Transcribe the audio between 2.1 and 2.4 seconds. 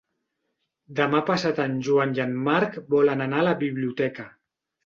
i en